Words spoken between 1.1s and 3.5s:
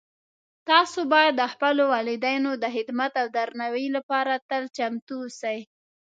باید د خپلو والدینو د خدمت او